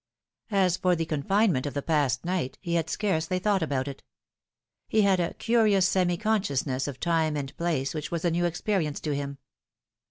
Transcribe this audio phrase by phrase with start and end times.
[0.49, 4.01] As for the confinement of the past night, he had scarcely thought about it.
[4.87, 8.99] He had a curious semi consciousness of time and place which was a new experience
[9.01, 9.37] to him.